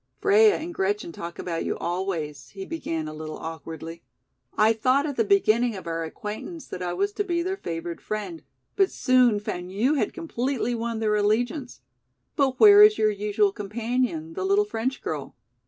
[0.19, 4.01] "Freia and Gretchen talk about you always," he began a little awkwardly.
[4.57, 8.01] "I thought at the beginning of our acquaintance that I was to be their favored
[8.01, 8.41] friend,
[8.75, 11.81] but soon found you had completely won their allegiance.
[12.35, 15.35] But where is your usual companion, the little French girl?"